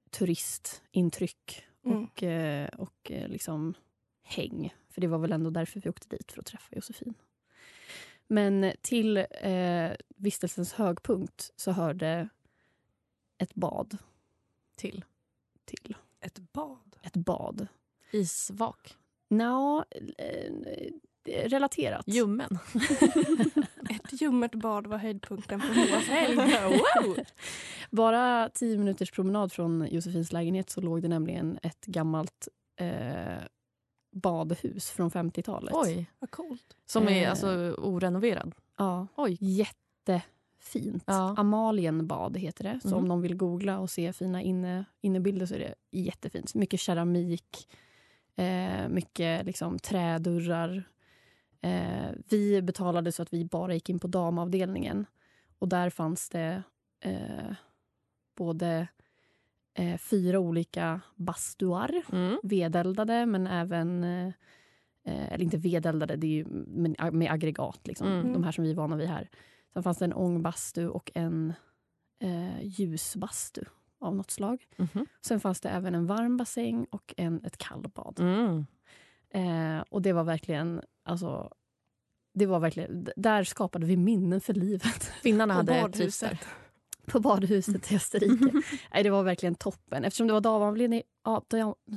[0.09, 2.03] turistintryck Mm.
[2.03, 3.73] och, eh, och eh, liksom
[4.23, 4.75] häng.
[4.89, 7.13] För det var väl ändå därför vi åkte dit, för att träffa Josefin.
[8.27, 12.29] Men till eh, vistelsens högpunkt så hörde
[13.37, 13.97] ett bad
[14.75, 15.05] Till.
[15.65, 15.95] till.
[16.19, 16.95] Ett bad.
[17.01, 17.67] Ett bad.
[18.11, 18.97] Isvak.
[19.27, 19.85] Nja,
[20.17, 20.53] eh,
[21.27, 22.03] relaterat.
[22.07, 22.57] Ljummen.
[23.89, 26.35] Ett ljummet bad var höjdpunkten på Moas helg.
[27.05, 27.17] Wow!
[27.89, 32.47] Bara tio minuters promenad från Josefins lägenhet så låg det nämligen ett gammalt
[32.79, 33.43] eh,
[34.11, 35.73] badhus från 50-talet.
[35.75, 36.05] Oj.
[36.19, 36.75] Vad coolt.
[36.85, 37.29] Som är Eh.
[37.29, 38.55] alltså orenoverad.
[38.77, 39.37] Ja, Oj.
[39.39, 41.03] jättefint.
[41.07, 41.35] Ja.
[41.37, 42.79] Amalienbad heter det.
[42.81, 42.97] Så Mhm.
[42.97, 46.53] om någon vill googla och se fina inne, innebilder så är det jättefint.
[46.55, 47.67] Mycket keramik,
[48.35, 50.83] Eh, mycket liksom, trädörrar.
[51.61, 55.05] Eh, vi betalade så att vi bara gick in på damavdelningen.
[55.59, 56.63] Och där fanns det
[56.99, 57.53] eh,
[58.37, 58.87] både
[59.73, 62.39] eh, fyra olika bastuar Mm.
[62.43, 64.03] vedeldade men även...
[64.03, 64.27] Eh,
[65.05, 67.87] eh, eller inte vedeldade, det är ju med, med aggregat.
[67.87, 68.33] Liksom, Mm.
[68.33, 69.29] De här som vi är vana vid här.
[69.73, 71.53] Sen fanns det en ångbastu och en
[72.19, 73.61] eh, ljusbastu
[73.99, 74.65] av något slag.
[74.77, 75.05] Mhm.
[75.21, 78.19] Sen fanns det även en varm bassäng och en, ett kallbad.
[78.19, 78.65] Mm.
[79.33, 80.81] Eh, och det var verkligen...
[81.03, 81.51] Alltså,
[82.33, 85.03] det var verkligen där skapade vi minnen för livet.
[85.23, 86.29] Finnarna På hade badhuset.
[86.29, 86.39] där.
[87.05, 88.61] På badhuset i Österrike.
[88.93, 90.03] Nej, det var verkligen toppen.
[90.05, 91.01] Eftersom det var damavdelning,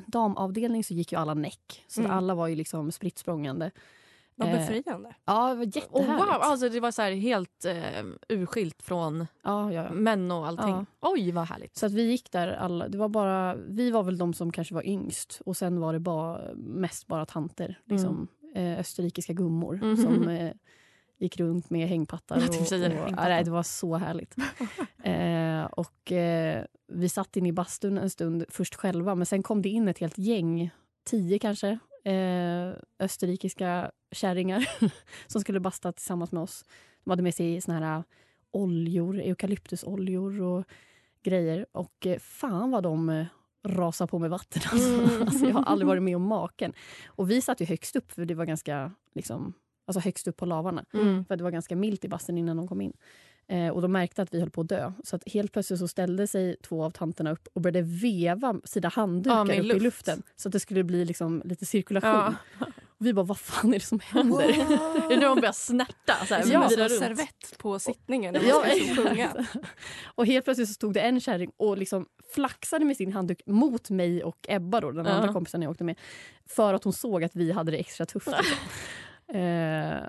[0.07, 1.85] damavdelning så gick ju alla näck.
[1.89, 2.13] Så Mm.
[2.13, 3.71] alla var ju liksom spritt språngande.
[4.37, 5.15] Vad Eh, befriande.
[5.25, 6.09] Ja, det var Oh, jättehärligt.
[6.21, 9.91] wow, alltså det var så här helt eh, urskilt från ja, ja, ja.
[9.93, 10.69] män och allting.
[10.69, 10.85] Ja.
[11.01, 11.77] Oj, vad härligt.
[11.77, 12.89] Så att vi gick där alla.
[12.89, 16.01] Det var bara, vi var väl de som kanske var yngst och sen var det
[16.01, 17.81] bara, mest bara tanter.
[17.85, 19.97] Liksom, eh, österrikiska gummor Mm.
[19.97, 20.53] som eh,
[21.19, 22.37] gick runt med hängpattar.
[22.41, 23.29] Det, och, och, hängpattar.
[23.29, 24.37] nej, det var så härligt.
[25.03, 29.63] eh, och eh, Vi satt inne i bastun en stund först själva men sen kom
[29.63, 30.71] det in ett helt gäng,
[31.05, 34.69] tio kanske, eh, österrikiska kärringar
[35.27, 36.65] som skulle basta tillsammans med oss.
[37.05, 38.03] De hade med sig såna här
[38.51, 40.65] oljor, eukalyptusoljor och
[41.23, 41.67] grejer.
[41.73, 43.25] Och eh, fan vad de
[43.65, 44.63] rasade på med vatten.
[44.73, 44.89] Alltså.
[44.89, 45.23] Mm.
[45.27, 46.73] Alltså, jag har aldrig varit med om maken.
[47.07, 49.53] Och vi satt ju högst upp, för det var ganska liksom,
[49.87, 50.85] alltså högst upp på lavarna.
[50.95, 51.25] Mm.
[51.25, 52.93] För det var ganska milt i bastun innan de kom in.
[53.49, 54.93] Eh, och de märkte att vi höll på att dö.
[55.05, 58.89] Så att helt plötsligt så ställde sig två av tanterna upp och började veva sina
[58.89, 59.83] handdukar Ja, upp i luft.
[59.83, 60.23] luften.
[60.37, 62.35] Så att det skulle bli liksom lite cirkulation.
[62.59, 62.67] Ja.
[62.99, 64.47] Och vi bara, vad fan är det som händer?
[65.09, 66.27] Det är när man börjar snärta.
[66.27, 66.61] Så här, Ja.
[66.77, 66.91] runt.
[66.99, 69.47] servett på sittningen när man ska och sjunga.
[70.05, 73.91] Och helt plötsligt så stod det en kärring och liksom flaxade med sin handduk mot
[73.91, 75.13] mig och Ebba, då, den Ja.
[75.13, 75.99] andra kompisen jag åkte med.
[76.47, 78.27] För att hon såg att vi hade det extra tufft.
[78.27, 78.57] Liksom.
[79.41, 80.03] eh,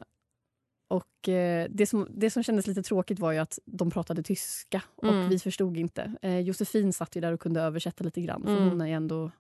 [0.88, 4.82] och eh, det, som, det som kändes lite tråkigt var ju att de pratade tyska
[4.96, 5.30] och Mm.
[5.30, 6.12] vi förstod inte.
[6.22, 8.70] Eh, Josefin satt ju där och kunde översätta lite grann för Mm.
[8.70, 9.32] hon är ändå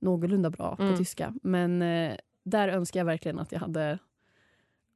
[0.00, 0.96] någorlunda bra på Mm.
[0.96, 1.34] tyska.
[1.42, 3.98] Men eh, där önskar jag verkligen att jag hade,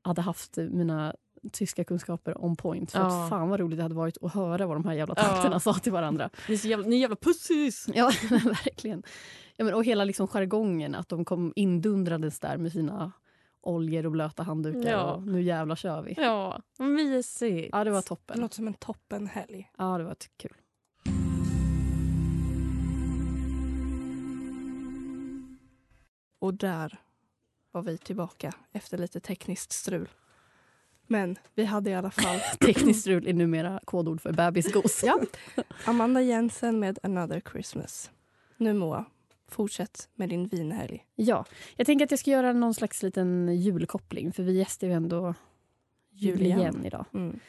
[0.02, 1.14] hade haft mina
[1.52, 2.92] tyska kunskaper on point.
[2.92, 3.24] För Ja.
[3.24, 5.22] att fan vad roligt det hade varit att höra vad de här jävla Ja.
[5.22, 6.30] tanterna sa till varandra.
[6.48, 7.86] Ni är jävla, ni är jävla pussis!
[7.94, 9.02] Ja, verkligen.
[9.56, 13.12] Ja, men, och hela liksom jargongen, att de kom indundrades där med sina
[13.60, 14.90] oljor och blöta handdukar.
[14.92, 15.12] Ja.
[15.12, 16.14] Och nu jävlar kör vi.
[16.16, 17.68] Ja, mysigt.
[17.72, 18.40] Ja, det var Det toppen.
[18.40, 19.70] låter som en toppenhelg.
[19.78, 20.52] Ja, det var kul.
[26.38, 26.98] Och där
[27.76, 30.08] var vi tillbaka efter lite tekniskt strul.
[31.06, 35.02] Men vi hade i alla fall Tekniskt strul är numera kodord för bebisgos.
[35.04, 35.20] ja,
[35.84, 38.10] Amanda Jensen med Another Christmas.
[38.56, 39.04] Nu Moa,
[39.48, 41.04] fortsätt med din vinhelg.
[41.14, 41.44] Ja,
[41.76, 45.34] jag tänker att jag ska göra någon slags liten julkoppling för vi gästar ju ändå
[46.10, 46.60] Jul igen.
[46.60, 47.04] igen idag.
[47.14, 47.40] Mm.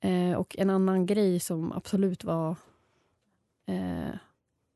[0.00, 2.56] Eh, och en annan grej som absolut var
[3.66, 4.14] eh,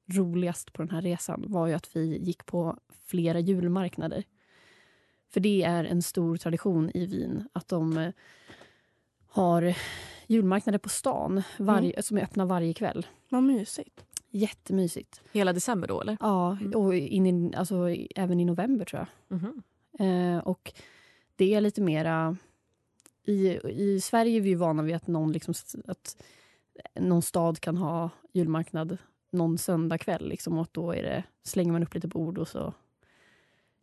[0.06, 4.24] roligast på den här resan var ju att vi gick på flera julmarknader.
[5.30, 8.12] För det är en stor tradition i Wien att de eh,
[9.28, 9.76] har
[10.26, 13.06] julmarknader på stan varje, som är öppna varje kväll.
[13.28, 14.04] Vad mysigt.
[14.30, 15.20] Jättemysigt.
[15.32, 16.16] Hela december då eller?
[16.20, 16.72] Ja, Mm.
[16.80, 19.38] och in i, alltså, även i november tror jag.
[19.38, 19.62] Mhm.
[19.98, 20.72] Eh, och
[21.36, 22.36] det är lite mera...
[23.24, 25.54] I, I Sverige är vi ju vana vid att någon, liksom,
[25.86, 26.22] att
[26.94, 28.98] någon stad kan ha julmarknad
[29.30, 30.28] någon söndagkväll.
[30.28, 32.74] Liksom, och då är det, slänger man upp lite bord och så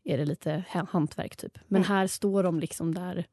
[0.07, 1.35] är det lite ha- hantverk.
[1.37, 1.57] typ.
[1.67, 1.87] Men Mm.
[1.97, 3.25] här står de liksom där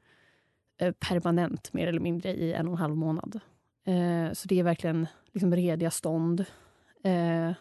[0.78, 3.40] eh, permanent mer eller mindre i en och en halv månad.
[3.84, 6.44] Eh, så det är verkligen liksom rediga stånd.
[7.04, 7.52] Eh,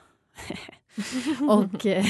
[1.50, 2.06] och, eh,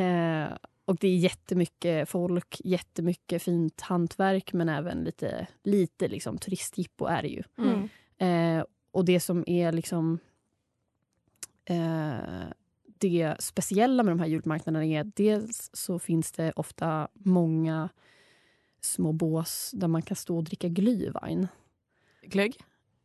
[0.00, 0.52] eh,
[0.84, 7.22] och det är jättemycket folk, jättemycket fint hantverk men även lite, lite liksom, turistjippo är
[7.22, 7.42] det ju.
[7.58, 7.88] Mm.
[8.58, 10.18] Eh, och det som är liksom
[12.98, 17.88] det speciella med de här julmarknaderna är dels så finns det ofta många
[18.80, 21.48] små bås där man kan stå och dricka glühwein.
[22.22, 22.56] Glögg?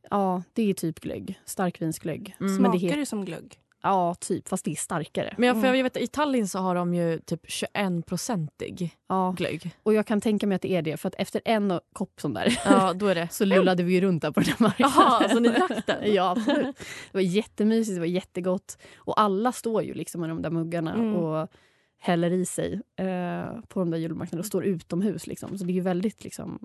[0.10, 1.40] Ja, det är typ glögg.
[1.46, 2.36] Starkvinsglögg.
[2.40, 2.52] Mm.
[2.52, 3.61] Det Smakar heter, det som glögg?
[3.84, 4.48] Ja, typ.
[4.48, 5.34] Fast det är starkare.
[5.38, 5.78] Men jag, för Mm.
[5.78, 9.72] jag vet, I Tallinn så har de ju typ 21-procentig Ja, glögg.
[9.84, 10.98] och jag kan tänka mig att det är det.
[10.98, 13.28] För att efter en kopp sån där Ja, då är det...
[13.32, 14.94] så lullade vi ju runt där på den här marknaden.
[14.98, 16.14] Jaha, så ni drack den?
[16.14, 16.78] ja, absolut.
[16.78, 18.78] Det var jättemysigt, det var jättegott.
[18.96, 21.16] Och alla står ju liksom med de där muggarna Mm.
[21.16, 21.48] och
[22.00, 25.28] häller i sig eh, på de där julmarknaderna och står utomhus.
[25.28, 25.58] Liksom.
[25.58, 26.60] Så det är ju väldigt liksom,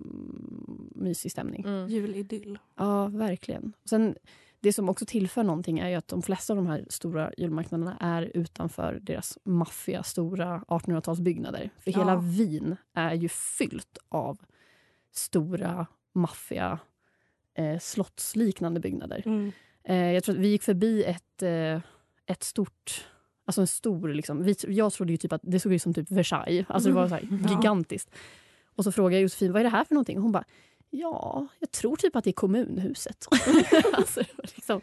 [0.00, 1.64] mm, mysig stämning.
[1.64, 1.88] Mm.
[1.88, 2.58] Julidyll.
[2.76, 3.72] Ja, verkligen.
[3.84, 4.14] Sen,
[4.62, 8.30] Det som också tillför någonting är att de flesta av de här stora julmarknaderna är
[8.34, 11.70] utanför deras maffiga stora 1800-talsbyggnader.
[11.78, 12.18] För hela Ja.
[12.20, 14.38] Wien är ju fyllt av
[15.12, 16.78] stora maffia
[17.54, 19.22] eh, slottsliknande byggnader.
[19.26, 19.52] Mm.
[19.84, 21.80] Eh, jag tror att vi gick förbi ett, eh,
[22.26, 23.06] ett stort...
[23.44, 24.08] Alltså en stor...
[24.08, 26.66] Liksom, vi, jag trodde ju typ att det såg ut som typ Versailles.
[26.68, 27.50] Alltså det var så här Ja.
[27.50, 28.10] gigantiskt.
[28.76, 30.16] Och så frågade jag Josefin vad är det här för någonting.
[30.16, 30.44] Och hon bara
[30.90, 33.26] Ja, jag tror typ att det är kommunhuset.
[33.92, 34.80] alltså, liksom,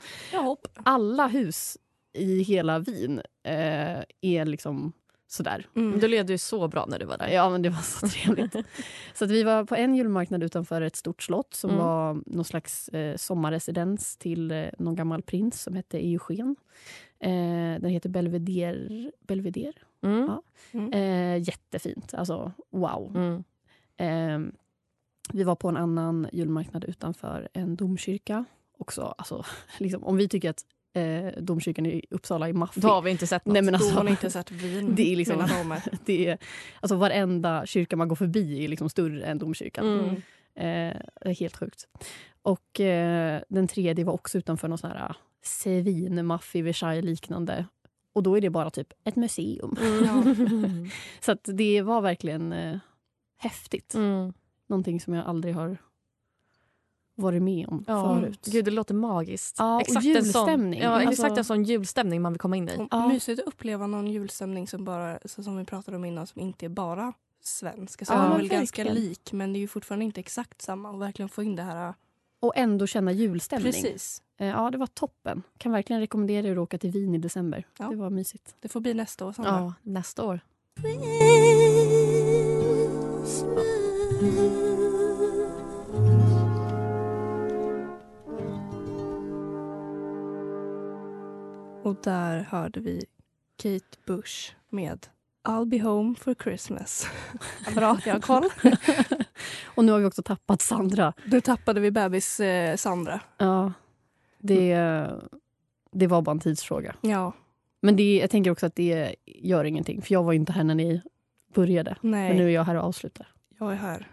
[0.84, 1.78] alla hus
[2.14, 4.92] i hela Wien eh, är liksom
[5.28, 5.66] sådär.
[5.76, 6.00] Mm.
[6.00, 7.28] Du levde ju så bra när du var där.
[7.28, 8.56] Ja, men det var så trevligt.
[9.14, 11.82] så att vi var på en julmarknad utanför ett stort slott som Mm.
[11.84, 16.56] var någon slags eh, sommarresidens till eh, någon gammal prins som hette Eugen.
[17.20, 19.12] Eh, den heter Belvedere.
[19.20, 19.74] Belvedere.
[20.04, 20.26] Mm.
[20.28, 20.42] Ja.
[20.72, 20.94] Mm.
[20.94, 22.14] Eh, jättefint.
[22.14, 23.18] Alltså, wow.
[25.30, 25.36] Mm.
[25.36, 28.46] Eh, vi var på en annan julmarknad utanför en domkyrka.
[28.78, 29.46] Också, alltså,
[29.80, 32.84] liksom, om vi tycker att eh, domkyrkan i Uppsala är maffig.
[32.84, 33.54] Då har vi inte sett något.
[33.54, 34.96] Nej, men Då alltså, har ni inte sett Wien.
[34.96, 36.38] det är liksom- det är,
[36.80, 40.00] alltså, varenda kyrka man går förbi är liksom större än domkyrkan.
[40.00, 40.16] Mm.
[40.56, 41.88] Eh, det är helt sjukt.
[42.42, 47.66] Och eh, den tredje var också utanför någon sån här svinmaffig Versailles-liknande.
[48.14, 49.76] Och då är det bara typ ett museum.
[49.82, 50.90] Mm.
[51.20, 52.78] Så att det var verkligen eh,
[53.38, 53.94] häftigt.
[53.94, 54.34] Mm.
[54.68, 55.78] Någonting som jag aldrig har
[57.16, 58.16] varit med om Ja.
[58.20, 58.46] förut.
[58.52, 59.56] Gud, det låter magiskt.
[59.60, 60.80] Ja, och en sån, julstämning.
[60.80, 62.78] ja, Alltså- exakt en sån julstämning man vill komma in i.
[62.78, 63.08] Och Ja.
[63.08, 66.66] Mysigt att uppleva någon julstämning som, bara, så som vi pratade om innan som inte
[66.66, 68.02] är bara svensk.
[68.02, 70.62] Alltså, Ja, den är men väl ganska lik men det är ju fortfarande inte exakt
[70.62, 70.90] samma.
[70.90, 71.94] Och verkligen få in det här.
[72.40, 73.72] Och ändå känna julstämning.
[73.74, 74.22] Precis.
[74.38, 75.44] Eh, ja, det var toppen.
[75.58, 77.68] Kan verkligen rekommendera er att åka till Wien i december.
[77.80, 77.90] Ja.
[77.90, 78.56] Det var mysigt.
[78.60, 79.34] Det får bli nästa år.
[79.34, 79.52] Sandra.
[79.52, 80.40] Ja, nästa år.
[84.18, 84.24] Och
[92.04, 93.06] där hörde vi
[93.58, 95.08] Kate Bush med
[95.44, 97.08] I'll be home for Christmas.
[97.76, 98.44] Bra att jag har koll.
[99.66, 101.14] Och nu har vi också tappat Sandra.
[101.26, 103.20] Nu tappade vi bebis eh, Sandra.
[103.38, 103.74] Ja,
[104.40, 104.76] det,
[105.92, 106.96] det var bara en tidsfråga.
[107.02, 107.32] Ja,
[107.82, 110.02] Men det, jag tänker också att det gör ingenting.
[110.02, 111.02] För jag var inte här när ni
[111.54, 111.96] började.
[112.02, 112.30] nej.
[112.30, 113.28] Men nu är jag här och avslutar.
[113.58, 114.08] Jag är här.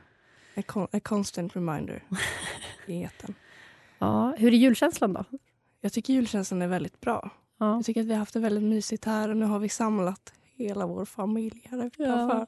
[0.56, 2.02] A, con- a constant reminder
[2.86, 3.34] i etern.
[3.98, 5.24] Ja, hur är julkänslan då?
[5.80, 7.30] Jag tycker julkänslan är väldigt bra.
[7.58, 7.74] Ja.
[7.76, 10.32] Jag tycker att vi har haft det väldigt mysigt här och nu har vi samlat
[10.56, 12.38] hela vår familj här utanför.
[12.38, 12.46] Ja.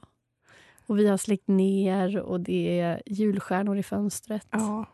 [0.86, 4.46] Och vi har släckt ner och det är julstjärnor i fönstret.
[4.50, 4.84] Ja.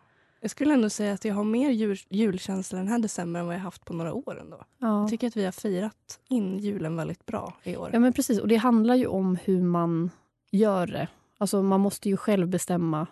[0.41, 3.55] Jag skulle ändå säga att jag har mer jul, julkänsla den här december än vad
[3.55, 4.65] jag haft på några år ändå.
[4.79, 5.01] Ja.
[5.01, 7.91] Jag tycker att vi har firat in julen väldigt bra i år.
[7.93, 8.39] Ja, men precis.
[8.39, 10.11] Och det handlar ju om hur man
[10.51, 11.09] gör det.
[11.43, 13.07] Alltså, man måste ju själv bestämma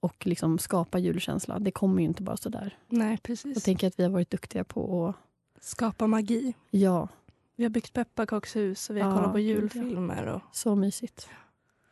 [0.00, 1.58] och liksom skapa julkänsla.
[1.58, 2.78] Det kommer ju inte bara så där.
[2.88, 3.56] Nej, precis.
[3.56, 5.16] Jag tänker att vi har varit duktiga på att...
[5.64, 6.54] Skapa magi.
[6.70, 7.08] Ja,
[7.56, 10.26] Vi har byggt pepparkakshus och vi har Ja, kollat på julfilmer.
[10.26, 10.40] Och...
[10.52, 11.28] så mysigt.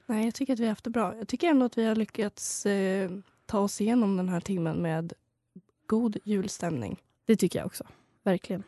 [0.07, 1.17] Nej, jag tycker att vi har haft det bra.
[1.17, 3.11] Jag tycker ändå att vi har lyckats eh,
[3.47, 5.13] ta oss igenom den här timmen med
[5.87, 7.85] god julstämning Det tycker jag också.
[8.23, 8.63] Verkligen.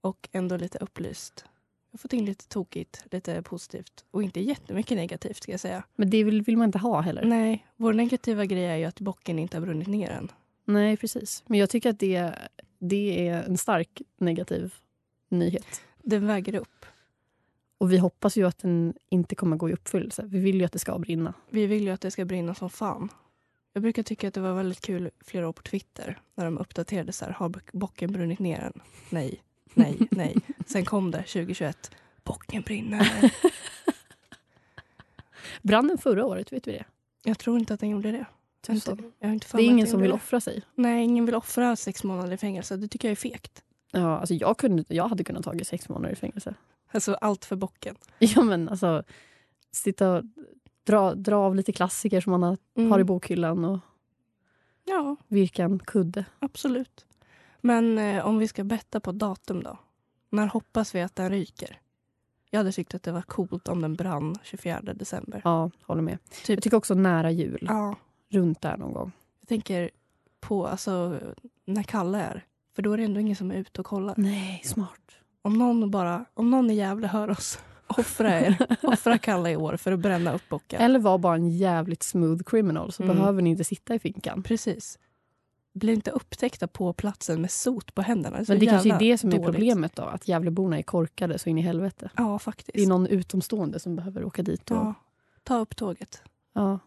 [0.00, 1.44] och ändå lite upplyst.
[1.92, 5.84] Jag har fått in lite tokigt, lite positivt och inte jättemycket negativt ska jag säga.
[5.96, 7.24] Men det vill, vill man inte ha heller.
[7.24, 10.32] Nej, vår negativa grej är ju att bocken inte har brunnit ner än.
[10.64, 11.44] Nej, precis.
[11.46, 12.34] Men jag tycker att det,
[12.78, 14.74] det är en stark negativ
[15.28, 15.82] nyhet.
[16.02, 16.86] Den väger upp.
[17.78, 20.22] Och vi hoppas ju att den inte kommer gå i uppfyllelse.
[20.26, 21.34] Vi vill ju att det ska brinna.
[21.50, 23.08] Vi vill ju att det ska brinna som fan.
[23.72, 27.12] Jag brukar tycka att det var väldigt kul flera år på Twitter när de uppdaterade
[27.12, 28.80] så här, har bocken brunnit ner än?
[29.10, 29.42] Nej,
[29.74, 30.36] nej, nej.
[30.66, 31.90] Sen kom det 2021.
[32.24, 33.32] Bocken brinner.
[35.62, 36.52] Brann den förra året?
[36.52, 36.84] Vet vi det?
[37.22, 38.24] Jag tror inte att den gjorde det.
[38.66, 40.14] Jag inte, jag inte Det är ingen som vill det.
[40.16, 40.62] offra sig.
[40.74, 42.76] Nej, ingen vill offra sex månader i fängelse.
[42.76, 43.62] Det tycker jag är fegt.
[43.92, 46.54] Ja, alltså jag, kunde, jag hade kunnat tagit sex månader i fängelse.
[46.92, 47.96] Alltså allt för bocken.
[48.18, 49.02] Ja, men alltså
[49.72, 50.24] sitta och
[50.84, 52.90] dra, dra av lite klassiker som man har, Mm.
[52.90, 53.78] har i bokhyllan och
[54.84, 56.24] Ja, virka en kudde.
[56.38, 57.06] absolut.
[57.64, 59.78] Men eh, om vi ska betta på datum då?
[60.30, 61.78] När hoppas vi att den ryker?
[62.50, 65.40] Jag hade tyckt att det var coolt om den brann 24 december.
[65.44, 66.18] Ja, håller med.
[66.30, 67.66] Typ- Jag tycker också nära jul.
[67.68, 67.94] Ja,
[68.30, 69.12] Runt där någon gång.
[69.40, 69.90] jag tänker
[70.40, 71.18] på alltså,
[71.64, 72.44] när Kalle är.
[72.74, 74.14] För då är det ändå ingen som är ute och kollar.
[74.16, 75.00] Nej, smart.
[75.42, 78.76] Om någon, bara, om någon i Gävle hör oss, offra er.
[78.82, 80.80] offra Kalle i år för att bränna upp bocken.
[80.80, 83.16] Eller var bara en jävligt smooth criminal så Mm.
[83.16, 84.42] behöver ni inte sitta i finkan.
[84.42, 84.98] Precis.
[85.74, 88.38] Bli inte upptäckta på platsen med sot på händerna.
[88.38, 89.52] Det Men det kanske är det som är dåligt.
[89.52, 90.02] problemet då.
[90.02, 92.10] Att Gävleborna är korkade så in i helvete.
[92.16, 92.70] Ja, faktiskt.
[92.74, 94.70] Det är någon utomstående som behöver åka dit.
[94.70, 94.94] Och, ja,
[95.42, 96.22] ta upp tåget.
[96.52, 96.78] ja.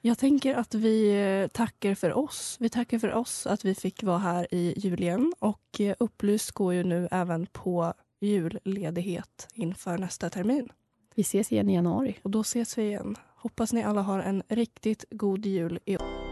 [0.00, 1.10] Jag tänker att vi
[1.42, 2.56] eh, tackar för oss.
[2.60, 5.32] Vi tackar för oss att vi fick vara här i julen.
[5.38, 10.68] Och eh, Upplyst går ju nu även på julledighet inför nästa termin.
[11.14, 12.18] Vi ses igen i januari.
[12.22, 13.16] Och då ses vi igen.
[13.36, 16.23] Hoppas ni alla har en riktigt god jul i år.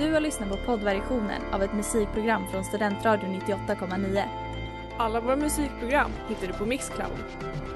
[0.00, 4.22] Du har lyssnat på poddversionen av ett musikprogram från Studentradion 98,9.
[4.96, 7.24] Alla våra musikprogram hittar du på Mixcloud.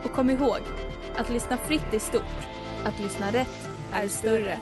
[0.05, 0.59] Och kom ihåg,
[1.17, 2.47] att lyssna fritt är stort.
[2.85, 4.59] Att lyssna rätt Är större.